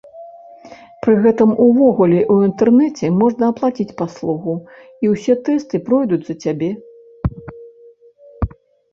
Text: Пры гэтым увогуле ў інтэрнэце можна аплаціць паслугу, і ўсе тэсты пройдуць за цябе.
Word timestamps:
Пры 1.05 1.13
гэтым 1.23 1.49
увогуле 1.65 2.15
ў 2.33 2.47
інтэрнэце 2.47 3.05
можна 3.21 3.43
аплаціць 3.53 3.93
паслугу, 3.99 4.55
і 5.05 5.11
ўсе 5.13 5.35
тэсты 5.51 5.75
пройдуць 5.91 6.21
за 6.31 6.35
цябе. 6.47 6.71